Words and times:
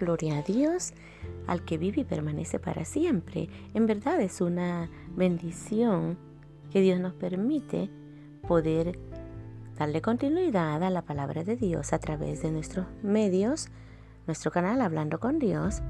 gloria 0.00 0.38
a 0.38 0.42
Dios, 0.42 0.94
al 1.46 1.64
que 1.64 1.78
vive 1.78 2.00
y 2.00 2.04
permanece 2.04 2.58
para 2.58 2.84
siempre. 2.84 3.48
En 3.74 3.86
verdad 3.86 4.20
es 4.20 4.40
una 4.40 4.90
bendición 5.14 6.18
que 6.70 6.80
Dios 6.80 6.98
nos 6.98 7.12
permite 7.12 7.90
poder 8.48 8.98
darle 9.78 10.00
continuidad 10.00 10.82
a 10.82 10.90
la 10.90 11.02
palabra 11.02 11.44
de 11.44 11.56
Dios 11.56 11.92
a 11.92 11.98
través 11.98 12.42
de 12.42 12.50
nuestros 12.50 12.86
medios, 13.02 13.68
nuestro 14.26 14.50
canal 14.50 14.80
Hablando 14.80 15.20
con 15.20 15.38
Dios. 15.38 15.82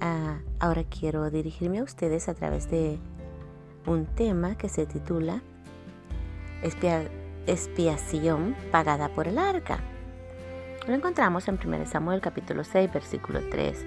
Ah, 0.00 0.40
ahora 0.60 0.84
quiero 0.84 1.30
dirigirme 1.30 1.78
a 1.78 1.84
ustedes 1.84 2.28
a 2.28 2.34
través 2.34 2.70
de 2.70 2.98
un 3.86 4.06
tema 4.06 4.56
que 4.56 4.68
se 4.68 4.86
titula 4.86 5.42
Expiación 7.46 8.54
pagada 8.70 9.08
por 9.14 9.28
el 9.28 9.38
arca. 9.38 9.93
Lo 10.86 10.92
encontramos 10.92 11.48
en 11.48 11.58
1 11.64 11.86
Samuel 11.86 12.20
capítulo 12.20 12.62
6 12.62 12.92
versículo 12.92 13.40
3. 13.50 13.86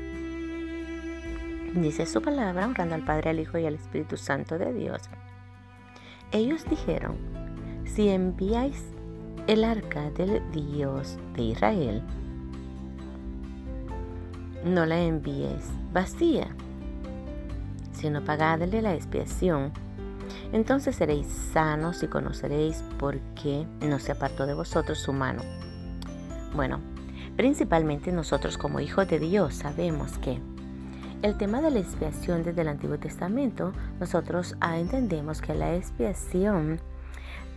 Dice 1.75 2.07
su 2.07 2.23
palabra 2.23 2.65
honrando 2.65 2.95
al 2.95 3.05
Padre, 3.05 3.29
al 3.29 3.39
Hijo 3.39 3.59
y 3.59 3.67
al 3.67 3.75
Espíritu 3.75 4.17
Santo 4.17 4.57
de 4.57 4.73
Dios. 4.73 5.03
Ellos 6.31 6.65
dijeron, 6.67 7.15
si 7.85 8.09
enviáis 8.09 8.83
el 9.45 9.63
arca 9.63 10.09
del 10.09 10.41
Dios 10.51 11.19
de 11.35 11.43
Israel, 11.43 12.01
no 14.65 14.87
la 14.87 14.99
envíes 14.99 15.69
vacía, 15.93 16.47
sino 17.91 18.25
pagadle 18.25 18.81
la 18.81 18.95
expiación. 18.95 19.71
Entonces 20.51 20.95
seréis 20.95 21.27
sanos 21.27 22.01
y 22.01 22.07
conoceréis 22.07 22.81
por 22.97 23.19
qué 23.35 23.67
no 23.81 23.99
se 23.99 24.13
apartó 24.13 24.47
de 24.47 24.55
vosotros 24.55 24.97
su 24.97 25.13
mano. 25.13 25.43
Bueno, 26.55 26.79
principalmente 27.35 28.11
nosotros 28.11 28.57
como 28.57 28.79
hijos 28.79 29.07
de 29.07 29.19
Dios 29.19 29.55
sabemos 29.55 30.17
que 30.17 30.39
el 31.23 31.35
tema 31.37 31.61
de 31.61 31.71
la 31.71 31.79
expiación 31.79 32.43
desde 32.43 32.61
el 32.61 32.67
Antiguo 32.67 32.99
Testamento, 32.99 33.73
nosotros 33.99 34.55
ah, 34.59 34.77
entendemos 34.77 35.41
que 35.41 35.55
la 35.55 35.75
expiación 35.75 36.79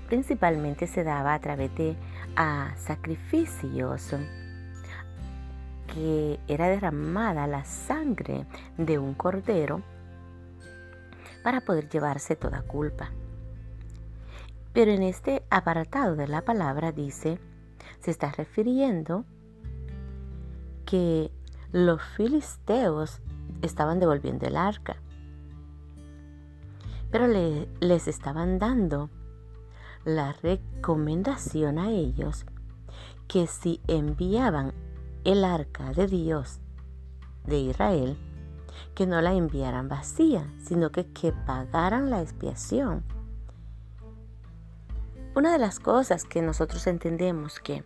principalmente 0.08 0.86
se 0.86 1.04
daba 1.04 1.34
a 1.34 1.40
través 1.40 1.74
de 1.76 1.94
ah, 2.36 2.72
sacrificios 2.76 4.14
que 5.92 6.38
era 6.48 6.68
derramada 6.68 7.46
la 7.46 7.64
sangre 7.64 8.46
de 8.78 8.98
un 8.98 9.14
cordero 9.14 9.82
para 11.42 11.60
poder 11.60 11.88
llevarse 11.88 12.36
toda 12.36 12.62
culpa. 12.62 13.10
Pero 14.72 14.92
en 14.92 15.02
este 15.02 15.42
apartado 15.50 16.16
de 16.16 16.28
la 16.28 16.42
palabra 16.42 16.92
dice, 16.92 17.38
se 18.00 18.10
está 18.10 18.32
refiriendo 18.32 19.24
que 20.84 21.30
los 21.72 22.02
filisteos 22.02 23.20
estaban 23.62 24.00
devolviendo 24.00 24.46
el 24.46 24.56
arca, 24.56 24.96
pero 27.10 27.26
les 27.26 28.08
estaban 28.08 28.58
dando 28.58 29.10
la 30.04 30.32
recomendación 30.32 31.78
a 31.78 31.90
ellos 31.90 32.46
que 33.28 33.46
si 33.46 33.80
enviaban 33.86 34.72
el 35.24 35.44
arca 35.44 35.92
de 35.92 36.06
Dios 36.06 36.60
de 37.46 37.58
Israel, 37.58 38.16
que 38.94 39.06
no 39.06 39.20
la 39.20 39.34
enviaran 39.34 39.88
vacía, 39.88 40.52
sino 40.58 40.90
que, 40.90 41.06
que 41.06 41.32
pagaran 41.32 42.10
la 42.10 42.22
expiación. 42.22 43.04
Una 45.36 45.52
de 45.52 45.58
las 45.58 45.78
cosas 45.78 46.24
que 46.24 46.42
nosotros 46.42 46.86
entendemos 46.86 47.60
que 47.60 47.84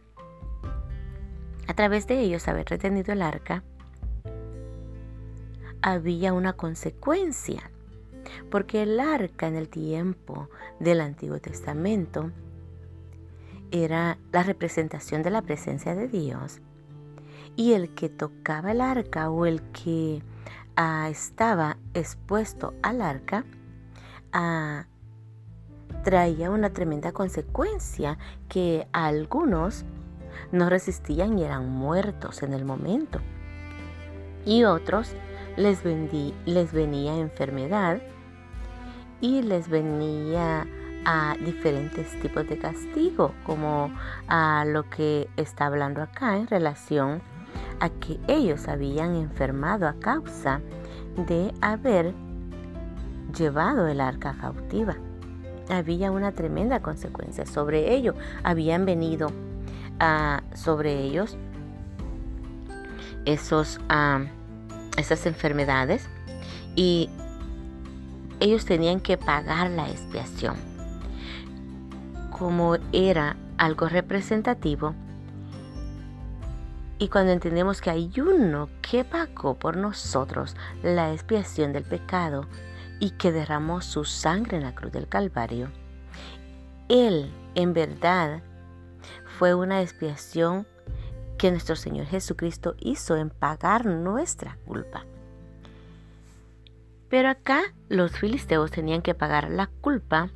a 1.67 1.75
través 1.75 2.07
de 2.07 2.21
ellos 2.21 2.49
haber 2.49 2.67
retenido 2.67 3.13
el 3.13 3.23
arca, 3.23 3.63
había 5.83 6.33
una 6.33 6.55
consecuencia, 6.55 7.71
porque 8.51 8.83
el 8.83 9.01
arca 9.01 9.47
en 9.47 9.57
el 9.57 9.69
tiempo 9.69 10.49
del 10.81 11.01
Antiguo 11.01 11.39
Testamento 11.41 12.31
era 13.71 14.19
la 14.33 14.43
representación 14.43 15.23
de 15.23 15.31
la 15.31 15.43
presencia 15.43 15.95
de 15.95 16.09
Dios 16.09 16.61
y 17.57 17.73
el 17.73 17.95
que 17.95 18.09
tocaba 18.09 18.73
el 18.73 18.81
arca 18.81 19.31
o 19.31 19.47
el 19.47 19.63
que 19.73 20.23
ah, 20.77 21.09
estaba 21.11 21.77
expuesto 21.93 22.75
al 22.83 23.01
arca 23.01 23.45
ah, 24.33 24.87
traía 26.03 26.51
una 26.51 26.71
tremenda 26.71 27.13
consecuencia 27.13 28.19
que 28.49 28.87
algunos 28.93 29.85
no 30.53 30.69
resistían 30.69 31.39
y 31.39 31.45
eran 31.45 31.69
muertos 31.69 32.43
en 32.43 32.53
el 32.53 32.65
momento. 32.65 33.21
Y 34.45 34.65
otros 34.65 35.15
les, 35.57 35.83
venía 35.83 37.17
enfermedad 37.17 38.01
y 39.21 39.43
les 39.43 39.69
venía 39.69 40.67
a 41.07 41.37
diferentes 41.45 42.19
tipos 42.21 42.49
de 42.49 42.59
castigo, 42.59 43.33
como 43.45 43.93
a 44.29 44.65
lo 44.67 44.89
que 44.89 45.29
está 45.37 45.67
hablando 45.67 46.03
acá 46.03 46.37
en 46.37 46.47
relación 46.47 47.23
a 47.81 47.91
que 47.91 48.19
ellos 48.27 48.69
habían 48.69 49.15
enfermado 49.15 49.87
a 49.87 49.95
causa 49.95 50.61
de 51.17 51.53
haber 51.61 52.15
llevado 53.37 53.87
el 53.87 54.01
arca 54.01 54.35
cautiva. 54.41 54.97
Había 55.69 56.11
una 56.11 56.33
tremenda 56.33 56.81
consecuencia 56.81 57.47
sobre 57.47 57.95
ello. 57.95 58.15
Habían 58.43 58.85
venido 58.85 59.29
sobre 60.55 61.01
ellos 61.01 61.37
esos, 63.25 63.81
esas 64.97 65.27
enfermedades 65.27 66.09
y 66.77 67.09
ellos 68.41 68.65
tenían 68.65 69.01
que 69.01 69.17
pagar 69.17 69.71
la 69.71 69.89
expiación. 69.89 70.57
Como 72.31 72.77
era 72.93 73.37
algo 73.57 73.89
representativo, 73.89 74.95
y 76.99 77.09
cuando 77.09 77.33
entendemos 77.33 77.81
que 77.81 77.91
hay 77.91 78.11
uno 78.21 78.69
que 78.81 79.05
pagó 79.05 79.59
por 79.59 79.77
nosotros 79.77 80.57
la 80.83 81.13
expiación 81.13 81.73
del 81.73 81.85
pecado 81.85 82.47
y 83.01 83.11
que 83.11 83.33
derramó 83.33 83.81
su 83.81 84.05
sangre 84.05 84.59
en 84.59 84.63
la 84.63 84.75
cruz 84.75 84.93
del 84.93 85.09
Calvario, 85.09 85.71
Él 86.89 87.31
en 87.57 87.75
verdad 87.75 88.43
fue 89.39 89.55
una 89.55 89.83
expiación 89.83 90.67
que 91.39 91.51
nuestro 91.51 91.77
Señor 91.77 92.07
Jesucristo 92.07 92.75
hizo 92.79 93.17
en 93.17 93.31
pagar 93.31 93.87
nuestra 93.87 94.59
culpa. 94.67 95.05
Pero 97.09 97.29
acá 97.29 97.63
los 97.89 98.13
filisteos 98.13 98.71
tenían 98.71 99.03
que 99.03 99.15
pagar 99.15 99.51
la 99.51 99.67
culpa 99.81 100.31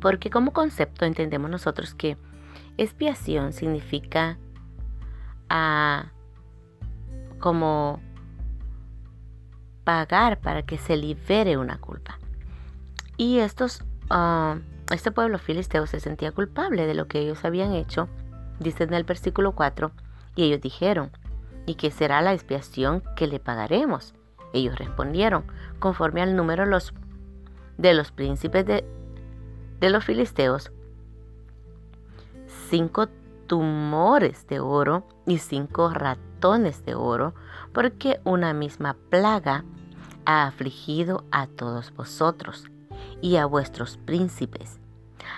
porque 0.00 0.28
como 0.28 0.52
concepto 0.52 1.06
entendemos 1.06 1.50
nosotros 1.50 1.94
que 1.94 2.18
expiación 2.76 3.52
significa 3.54 4.38
a 5.48 6.12
como 7.38 8.02
pagar 9.84 10.40
para 10.40 10.62
que 10.62 10.76
se 10.78 10.96
libere 10.96 11.56
una 11.56 11.78
culpa. 11.78 12.18
Y 13.16 13.38
estos, 13.38 13.82
ah, 14.10 14.58
este 14.90 15.10
pueblo 15.10 15.38
filisteo 15.38 15.86
se 15.86 16.00
sentía 16.00 16.32
culpable 16.32 16.86
de 16.86 16.94
lo 16.94 17.08
que 17.08 17.20
ellos 17.20 17.44
habían 17.44 17.72
hecho, 17.72 18.08
dice 18.60 18.84
en 18.84 18.94
el 18.94 19.04
versículo 19.04 19.52
4, 19.52 19.92
y 20.36 20.44
ellos 20.44 20.60
dijeron, 20.60 21.10
¿y 21.66 21.76
qué 21.76 21.90
será 21.90 22.20
la 22.20 22.34
expiación 22.34 23.02
que 23.16 23.26
le 23.26 23.40
pagaremos? 23.40 24.14
Ellos 24.52 24.76
respondieron, 24.76 25.44
conforme 25.78 26.20
al 26.20 26.36
número 26.36 26.66
los, 26.66 26.92
de 27.78 27.94
los 27.94 28.12
príncipes 28.12 28.66
de, 28.66 28.84
de 29.80 29.90
los 29.90 30.04
filisteos, 30.04 30.70
cinco 32.68 33.08
tumores 33.46 34.46
de 34.46 34.60
oro 34.60 35.06
y 35.26 35.38
cinco 35.38 35.90
ratones 35.90 36.84
de 36.84 36.94
oro, 36.94 37.34
porque 37.72 38.20
una 38.24 38.52
misma 38.52 38.96
plaga 39.08 39.64
ha 40.26 40.46
afligido 40.46 41.24
a 41.30 41.46
todos 41.46 41.92
vosotros 41.94 42.66
y 43.24 43.38
a 43.38 43.46
vuestros 43.46 43.96
príncipes. 43.96 44.78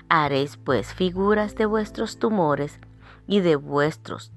Haréis 0.09 0.57
pues 0.57 0.93
figuras 0.93 1.55
de 1.55 1.65
vuestros 1.65 2.19
tumores 2.19 2.81
y 3.27 3.39
de 3.39 3.55
vuestros 3.55 4.33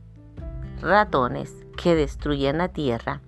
ratones 0.81 1.53
que 1.77 1.97
destruyen 1.97 2.59
la 2.59 2.69
tierra, 2.69 3.21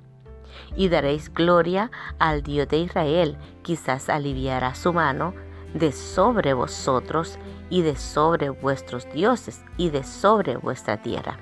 y 0.76 0.88
daréis 0.88 1.34
gloria 1.34 1.90
al 2.20 2.44
Dios 2.44 2.68
de 2.68 2.78
Israel, 2.78 3.36
quizás 3.62 4.08
aliviará 4.08 4.76
su 4.76 4.92
mano 4.92 5.34
de 5.74 5.90
sobre 5.90 6.54
vosotros 6.54 7.36
y 7.68 7.82
de 7.82 7.96
sobre 7.96 8.50
vuestros 8.50 9.12
dioses 9.12 9.64
y 9.76 9.90
de 9.90 10.04
sobre 10.04 10.56
vuestra 10.56 11.02
tierra. 11.02 11.36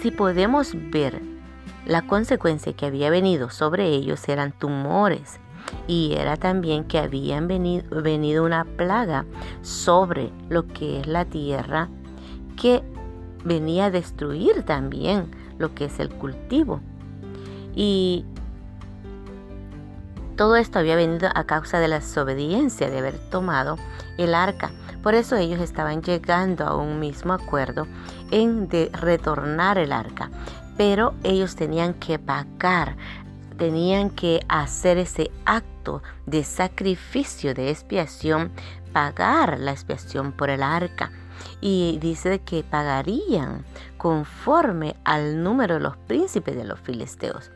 Si 0.00 0.10
podemos 0.10 0.72
ver 0.74 1.20
la 1.84 2.00
consecuencia 2.00 2.72
que 2.72 2.86
había 2.86 3.10
venido 3.10 3.50
sobre 3.50 3.88
ellos 3.88 4.26
eran 4.26 4.52
tumores 4.52 5.38
y 5.86 6.14
era 6.16 6.36
también 6.36 6.84
que 6.84 6.98
habían 6.98 7.48
venido, 7.48 8.02
venido 8.02 8.44
una 8.44 8.64
plaga 8.64 9.24
sobre 9.62 10.30
lo 10.48 10.66
que 10.66 11.00
es 11.00 11.06
la 11.06 11.24
tierra 11.24 11.88
que 12.56 12.82
venía 13.44 13.86
a 13.86 13.90
destruir 13.90 14.62
también 14.64 15.30
lo 15.58 15.74
que 15.74 15.86
es 15.86 16.00
el 16.00 16.10
cultivo. 16.10 16.80
Y 17.74 18.24
todo 20.36 20.56
esto 20.56 20.78
había 20.78 20.96
venido 20.96 21.28
a 21.34 21.44
causa 21.44 21.80
de 21.80 21.88
la 21.88 22.00
desobediencia 22.00 22.88
de 22.88 22.98
haber 22.98 23.18
tomado 23.30 23.76
el 24.16 24.34
arca. 24.34 24.70
Por 25.02 25.14
eso 25.14 25.36
ellos 25.36 25.60
estaban 25.60 26.02
llegando 26.02 26.64
a 26.64 26.76
un 26.76 26.98
mismo 26.98 27.32
acuerdo 27.32 27.86
en 28.30 28.68
de 28.68 28.90
retornar 28.92 29.78
el 29.78 29.92
arca. 29.92 30.30
Pero 30.76 31.14
ellos 31.24 31.56
tenían 31.56 31.94
que 31.94 32.18
pagar, 32.18 32.96
tenían 33.60 34.08
que 34.08 34.40
hacer 34.48 34.96
ese 34.96 35.30
acto 35.44 36.02
de 36.24 36.44
sacrificio, 36.44 37.52
de 37.52 37.68
expiación, 37.68 38.50
pagar 38.94 39.60
la 39.60 39.72
expiación 39.72 40.32
por 40.32 40.48
el 40.48 40.62
arca. 40.62 41.12
Y 41.60 41.98
dice 42.00 42.38
que 42.40 42.64
pagarían 42.64 43.66
conforme 43.98 44.96
al 45.04 45.42
número 45.42 45.74
de 45.74 45.80
los 45.80 45.98
príncipes 45.98 46.56
de 46.56 46.64
los 46.64 46.80
filisteos. 46.80 47.50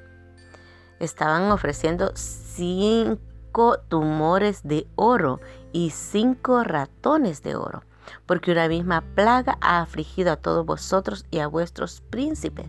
Estaban 1.01 1.51
ofreciendo 1.51 2.13
cinco 2.15 3.79
tumores 3.89 4.61
de 4.63 4.87
oro 4.97 5.41
y 5.73 5.89
cinco 5.89 6.65
ratones 6.65 7.43
de 7.43 7.57
oro, 7.57 7.83
porque 8.27 8.53
una 8.53 8.69
misma 8.69 9.01
plaga 9.15 9.57
ha 9.63 9.81
afligido 9.81 10.33
a 10.33 10.37
todos 10.37 10.67
vosotros 10.67 11.25
y 11.31 11.39
a 11.39 11.47
vuestros 11.47 12.03
príncipes. 12.11 12.67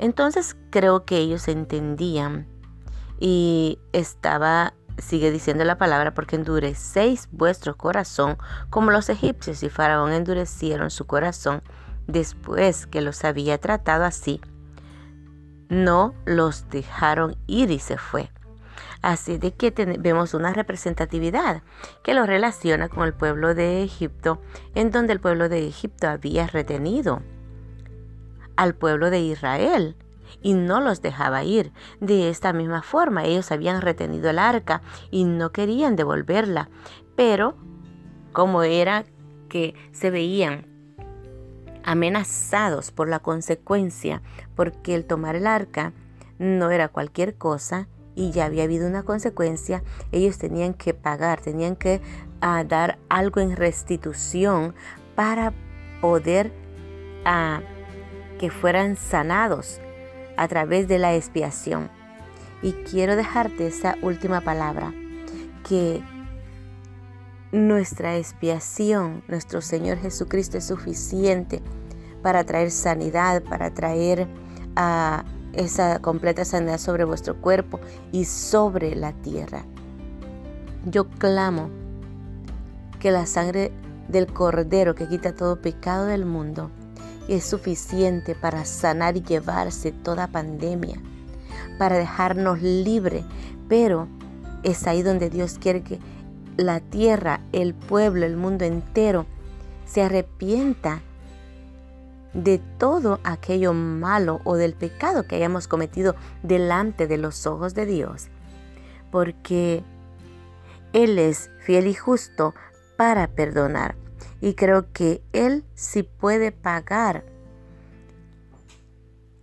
Entonces 0.00 0.56
creo 0.70 1.04
que 1.04 1.18
ellos 1.18 1.46
entendían 1.46 2.48
y 3.20 3.78
estaba, 3.92 4.72
sigue 4.96 5.30
diciendo 5.30 5.62
la 5.64 5.76
palabra, 5.76 6.14
porque 6.14 6.36
endurecéis 6.36 7.28
vuestro 7.30 7.76
corazón 7.76 8.38
como 8.70 8.90
los 8.90 9.10
egipcios 9.10 9.62
y 9.62 9.68
Faraón 9.68 10.12
endurecieron 10.12 10.90
su 10.90 11.06
corazón 11.06 11.62
después 12.06 12.86
que 12.86 13.02
los 13.02 13.24
había 13.24 13.58
tratado 13.58 14.04
así. 14.04 14.40
No 15.68 16.14
los 16.24 16.70
dejaron 16.70 17.36
ir 17.46 17.70
y 17.70 17.78
se 17.78 17.98
fue. 17.98 18.30
Así 19.02 19.36
de 19.36 19.52
que 19.52 19.70
vemos 19.98 20.32
una 20.32 20.54
representatividad 20.54 21.62
que 22.02 22.14
lo 22.14 22.24
relaciona 22.24 22.88
con 22.88 23.04
el 23.04 23.12
pueblo 23.12 23.54
de 23.54 23.82
Egipto, 23.82 24.40
en 24.74 24.90
donde 24.90 25.12
el 25.12 25.20
pueblo 25.20 25.50
de 25.50 25.66
Egipto 25.66 26.08
había 26.08 26.46
retenido 26.46 27.22
al 28.60 28.74
pueblo 28.74 29.08
de 29.08 29.20
Israel 29.20 29.96
y 30.42 30.52
no 30.52 30.82
los 30.82 31.00
dejaba 31.00 31.44
ir. 31.44 31.72
De 32.00 32.28
esta 32.28 32.52
misma 32.52 32.82
forma, 32.82 33.24
ellos 33.24 33.50
habían 33.52 33.80
retenido 33.80 34.28
el 34.28 34.38
arca 34.38 34.82
y 35.10 35.24
no 35.24 35.50
querían 35.50 35.96
devolverla. 35.96 36.68
Pero, 37.16 37.56
como 38.32 38.62
era 38.62 39.06
que 39.48 39.74
se 39.92 40.10
veían 40.10 40.66
amenazados 41.84 42.90
por 42.90 43.08
la 43.08 43.20
consecuencia, 43.20 44.20
porque 44.54 44.94
el 44.94 45.06
tomar 45.06 45.36
el 45.36 45.46
arca 45.46 45.94
no 46.38 46.70
era 46.70 46.88
cualquier 46.88 47.38
cosa 47.38 47.88
y 48.14 48.30
ya 48.30 48.44
había 48.44 48.64
habido 48.64 48.86
una 48.86 49.04
consecuencia, 49.04 49.82
ellos 50.12 50.36
tenían 50.36 50.74
que 50.74 50.92
pagar, 50.92 51.40
tenían 51.40 51.76
que 51.76 52.02
ah, 52.42 52.62
dar 52.64 52.98
algo 53.08 53.40
en 53.40 53.56
restitución 53.56 54.74
para 55.14 55.54
poder 56.02 56.52
uh, 57.24 57.79
que 58.40 58.48
fueran 58.48 58.96
sanados 58.96 59.80
a 60.38 60.48
través 60.48 60.88
de 60.88 60.98
la 60.98 61.14
expiación. 61.14 61.90
Y 62.62 62.72
quiero 62.72 63.14
dejarte 63.14 63.66
esa 63.66 63.96
última 64.00 64.40
palabra, 64.40 64.94
que 65.68 66.02
nuestra 67.52 68.16
expiación, 68.16 69.22
nuestro 69.28 69.60
Señor 69.60 69.98
Jesucristo 69.98 70.56
es 70.56 70.64
suficiente 70.64 71.60
para 72.22 72.42
traer 72.44 72.70
sanidad, 72.70 73.42
para 73.42 73.74
traer 73.74 74.26
a 74.74 75.26
esa 75.52 75.98
completa 75.98 76.46
sanidad 76.46 76.78
sobre 76.78 77.04
vuestro 77.04 77.38
cuerpo 77.42 77.78
y 78.10 78.24
sobre 78.24 78.96
la 78.96 79.12
tierra. 79.12 79.66
Yo 80.86 81.10
clamo 81.10 81.68
que 83.00 83.10
la 83.10 83.26
sangre 83.26 83.70
del 84.08 84.32
Cordero 84.32 84.94
que 84.94 85.08
quita 85.08 85.34
todo 85.34 85.60
pecado 85.60 86.06
del 86.06 86.24
mundo 86.24 86.70
es 87.28 87.44
suficiente 87.44 88.34
para 88.34 88.64
sanar 88.64 89.16
y 89.16 89.22
llevarse 89.22 89.92
toda 89.92 90.26
pandemia, 90.28 91.00
para 91.78 91.96
dejarnos 91.96 92.60
libre, 92.62 93.24
pero 93.68 94.08
es 94.62 94.86
ahí 94.86 95.02
donde 95.02 95.30
Dios 95.30 95.58
quiere 95.60 95.82
que 95.82 95.98
la 96.56 96.80
tierra, 96.80 97.40
el 97.52 97.74
pueblo, 97.74 98.26
el 98.26 98.36
mundo 98.36 98.64
entero 98.64 99.26
se 99.86 100.02
arrepienta 100.02 101.00
de 102.34 102.58
todo 102.78 103.18
aquello 103.24 103.72
malo 103.72 104.40
o 104.44 104.56
del 104.56 104.74
pecado 104.74 105.26
que 105.26 105.36
hayamos 105.36 105.66
cometido 105.66 106.14
delante 106.42 107.06
de 107.06 107.18
los 107.18 107.46
ojos 107.46 107.74
de 107.74 107.86
Dios, 107.86 108.28
porque 109.10 109.82
Él 110.92 111.18
es 111.18 111.50
fiel 111.64 111.86
y 111.86 111.94
justo 111.94 112.54
para 112.96 113.28
perdonar. 113.28 113.96
Y 114.40 114.54
creo 114.54 114.92
que 114.92 115.22
Él 115.32 115.64
sí 115.74 116.02
puede 116.02 116.52
pagar 116.52 117.24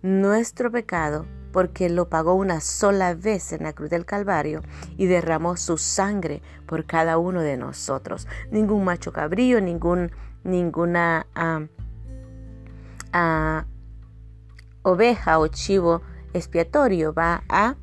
nuestro 0.02 0.70
pecado 0.70 1.26
porque 1.52 1.88
lo 1.88 2.08
pagó 2.08 2.34
una 2.34 2.60
sola 2.60 3.14
vez 3.14 3.52
en 3.52 3.62
la 3.62 3.72
cruz 3.72 3.90
del 3.90 4.04
Calvario 4.04 4.62
y 4.96 5.06
derramó 5.06 5.56
su 5.56 5.78
sangre 5.78 6.42
por 6.66 6.84
cada 6.84 7.18
uno 7.18 7.40
de 7.40 7.56
nosotros. 7.56 8.26
Ningún 8.50 8.84
macho 8.84 9.12
cabrío, 9.12 9.60
ningún, 9.60 10.12
ninguna 10.44 11.26
ah, 11.34 11.66
ah, 13.12 13.66
oveja 14.82 15.38
o 15.38 15.48
chivo 15.48 16.02
expiatorio 16.32 17.12
va 17.14 17.42
a 17.48 17.76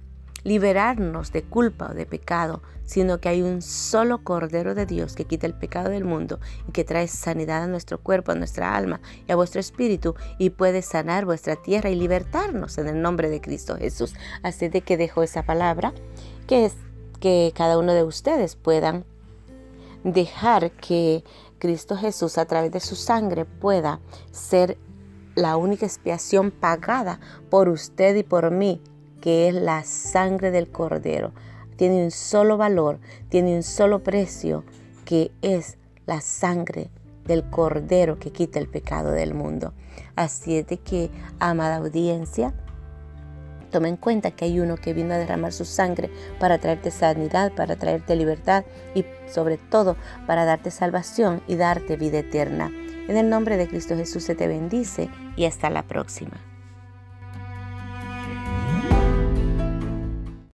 liberarnos 0.43 1.31
de 1.31 1.43
culpa 1.43 1.89
o 1.91 1.93
de 1.93 2.05
pecado, 2.05 2.61
sino 2.85 3.19
que 3.19 3.29
hay 3.29 3.41
un 3.41 3.61
solo 3.61 4.23
Cordero 4.23 4.75
de 4.75 4.85
Dios 4.85 5.15
que 5.15 5.25
quita 5.25 5.47
el 5.47 5.53
pecado 5.53 5.89
del 5.89 6.05
mundo 6.05 6.39
y 6.67 6.71
que 6.71 6.83
trae 6.83 7.07
sanidad 7.07 7.63
a 7.63 7.67
nuestro 7.67 7.99
cuerpo, 7.99 8.31
a 8.31 8.35
nuestra 8.35 8.75
alma 8.75 9.01
y 9.27 9.31
a 9.31 9.35
vuestro 9.35 9.59
espíritu 9.59 10.15
y 10.37 10.51
puede 10.51 10.81
sanar 10.81 11.25
vuestra 11.25 11.55
tierra 11.55 11.89
y 11.89 11.95
libertarnos 11.95 12.77
en 12.77 12.87
el 12.87 13.01
nombre 13.01 13.29
de 13.29 13.41
Cristo 13.41 13.77
Jesús. 13.77 14.13
Así 14.43 14.69
de 14.69 14.81
que 14.81 14.97
dejo 14.97 15.23
esa 15.23 15.43
palabra, 15.43 15.93
que 16.47 16.65
es 16.65 16.73
que 17.19 17.53
cada 17.55 17.77
uno 17.77 17.93
de 17.93 18.03
ustedes 18.03 18.55
puedan 18.55 19.05
dejar 20.03 20.71
que 20.71 21.23
Cristo 21.57 21.97
Jesús 21.97 22.37
a 22.37 22.45
través 22.45 22.71
de 22.71 22.79
su 22.79 22.95
sangre 22.95 23.45
pueda 23.45 23.99
ser 24.31 24.77
la 25.35 25.57
única 25.57 25.85
expiación 25.85 26.51
pagada 26.51 27.19
por 27.49 27.69
usted 27.69 28.15
y 28.15 28.23
por 28.23 28.51
mí 28.51 28.81
que 29.21 29.49
es 29.49 29.55
la 29.55 29.83
sangre 29.83 30.51
del 30.51 30.69
cordero. 30.69 31.33
Tiene 31.75 32.03
un 32.03 32.11
solo 32.11 32.57
valor, 32.57 32.99
tiene 33.29 33.55
un 33.55 33.63
solo 33.63 34.03
precio, 34.03 34.63
que 35.03 35.31
es 35.41 35.77
la 36.05 36.21
sangre 36.21 36.89
del 37.25 37.43
cordero 37.49 38.19
que 38.19 38.31
quita 38.31 38.59
el 38.59 38.67
pecado 38.67 39.11
del 39.11 39.33
mundo. 39.33 39.73
Así 40.15 40.57
es 40.57 40.67
de 40.67 40.77
que, 40.77 41.09
amada 41.39 41.77
audiencia, 41.77 42.53
toma 43.71 43.89
en 43.89 43.97
cuenta 43.97 44.31
que 44.31 44.45
hay 44.45 44.59
uno 44.59 44.77
que 44.77 44.93
vino 44.93 45.13
a 45.13 45.17
derramar 45.17 45.51
su 45.51 45.65
sangre 45.65 46.09
para 46.39 46.59
traerte 46.59 46.91
sanidad, 46.91 47.51
para 47.53 47.75
traerte 47.75 48.15
libertad 48.15 48.63
y 48.93 49.05
sobre 49.27 49.57
todo 49.57 49.97
para 50.27 50.45
darte 50.45 50.71
salvación 50.71 51.41
y 51.47 51.55
darte 51.55 51.97
vida 51.97 52.19
eterna. 52.19 52.71
En 53.07 53.17
el 53.17 53.29
nombre 53.29 53.57
de 53.57 53.67
Cristo 53.67 53.95
Jesús 53.95 54.23
se 54.23 54.35
te 54.35 54.47
bendice 54.47 55.09
y 55.35 55.45
hasta 55.45 55.69
la 55.69 55.83
próxima. 55.83 56.54